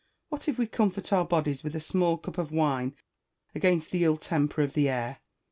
What 0.29 0.47
if 0.47 0.57
we 0.57 0.65
comfort 0.65 1.13
our 1.13 1.23
bodies 1.25 1.63
with 1.63 1.75
a 1.75 1.79
small 1.79 2.17
cup 2.17 2.39
of 2.39 2.51
wine, 2.51 2.95
against 3.53 3.91
the 3.91 4.03
ill 4.03 4.17
temper 4.17 4.63
of 4.63 4.73
the 4.73 4.89
air. 4.89 5.19